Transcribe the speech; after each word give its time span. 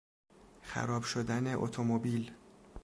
خراب 0.61 1.03
شدن 1.03 1.47
اتومبیل 1.55 2.31